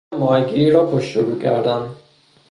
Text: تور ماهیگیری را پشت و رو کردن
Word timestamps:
تور 0.11 0.19
ماهیگیری 0.19 0.71
را 0.71 0.85
پشت 0.85 1.17
و 1.17 1.21
رو 1.21 1.39
کردن 1.39 1.95